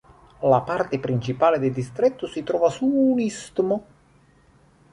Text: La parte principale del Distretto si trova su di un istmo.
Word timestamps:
La 0.51 0.61
parte 0.65 0.97
principale 0.99 1.59
del 1.59 1.71
Distretto 1.71 2.25
si 2.25 2.41
trova 2.41 2.71
su 2.71 2.87
di 2.89 2.95
un 2.95 3.19
istmo. 3.19 3.85